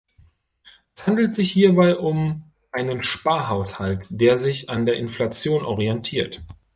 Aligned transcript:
Es 0.95 1.05
handelt 1.05 1.35
sich 1.35 1.51
hierbei 1.51 1.95
um 1.95 2.51
einen 2.71 3.03
Sparhaushalt, 3.03 4.07
der 4.09 4.35
sich 4.37 4.67
an 4.67 4.87
der 4.87 4.97
Inflation 4.97 5.63
orientiert. 5.63 6.41